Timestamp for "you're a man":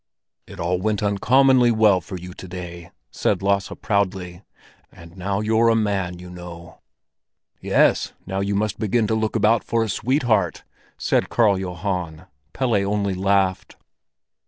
5.41-6.17